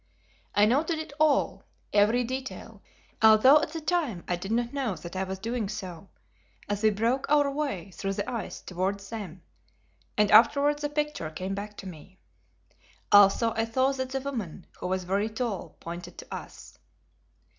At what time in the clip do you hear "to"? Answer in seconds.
11.77-11.85, 16.17-16.33